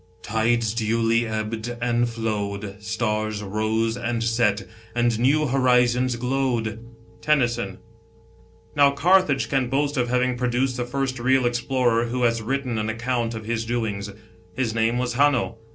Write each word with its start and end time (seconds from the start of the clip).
"Tides 0.23 0.73
duly 0.73 1.27
ebbed 1.27 1.77
and 1.79 2.09
flowed, 2.09 2.77
Stars 2.81 3.43
rose 3.43 3.95
and 3.95 4.23
set, 4.23 4.63
And 4.95 5.19
new 5.19 5.45
horizons 5.45 6.15
glowed." 6.15 6.79
TENNYSON. 7.21 7.77
Now 8.75 8.89
Carthage 8.93 9.47
can 9.47 9.69
boast 9.69 9.97
of 9.97 10.09
having 10.09 10.37
produced 10.37 10.77
the 10.77 10.85
first 10.85 11.19
real 11.19 11.45
explorer 11.45 12.05
who 12.07 12.23
has 12.23 12.41
written 12.41 12.79
an 12.79 12.89
account 12.89 13.35
of 13.35 13.45
his 13.45 13.63
doings. 13.63 14.09
His 14.55 14.73
name 14.73 14.97
was 14.97 15.13
Hamio. 15.13 15.57